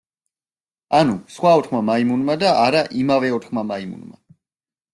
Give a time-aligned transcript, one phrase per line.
[0.99, 4.21] ანუ, სხვა ოთხმა მაიმუნმა და არა იმავე ოთხმა მაიმუნმა.